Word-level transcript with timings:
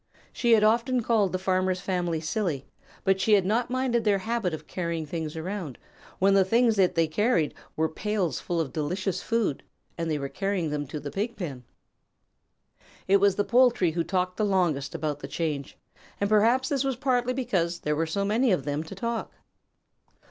She 0.33 0.53
had 0.53 0.63
often 0.63 1.03
called 1.03 1.31
the 1.31 1.37
Farmer's 1.37 1.79
family 1.79 2.19
silly, 2.19 2.65
but 3.03 3.21
she 3.21 3.33
had 3.33 3.45
not 3.45 3.69
minded 3.69 4.03
their 4.03 4.17
habit 4.17 4.51
of 4.51 4.65
carrying 4.65 5.05
things 5.05 5.37
around, 5.37 5.77
when 6.17 6.33
the 6.33 6.43
things 6.43 6.75
that 6.77 6.95
they 6.95 7.05
carried 7.05 7.53
were 7.75 7.87
pails 7.87 8.39
full 8.39 8.59
of 8.59 8.73
delicious 8.73 9.21
food 9.21 9.61
and 9.99 10.09
they 10.09 10.17
were 10.17 10.27
carrying 10.27 10.71
them 10.71 10.87
to 10.87 10.99
the 10.99 11.11
Pig 11.11 11.35
pen. 11.35 11.65
It 13.07 13.17
was 13.17 13.35
the 13.35 13.43
poultry 13.43 13.91
who 13.91 14.03
talked 14.03 14.37
the 14.37 14.43
longest 14.43 14.95
about 14.95 15.19
the 15.19 15.27
change, 15.27 15.77
and 16.19 16.27
perhaps 16.27 16.67
this 16.69 16.83
was 16.83 16.95
partly 16.95 17.33
because 17.35 17.81
there 17.81 17.95
were 17.95 18.07
so 18.07 18.25
many 18.25 18.51
of 18.51 18.63
them 18.65 18.81
to 18.85 18.95
talk. 18.95 19.31